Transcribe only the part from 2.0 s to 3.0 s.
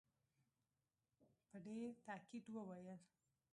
تاءکید وویل.